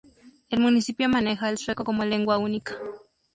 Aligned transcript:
El 0.49 0.61
municipio 0.61 1.07
maneja 1.09 1.47
el 1.51 1.59
sueco 1.59 1.83
como 1.83 2.03
lengua 2.03 2.39
única. 2.39 2.75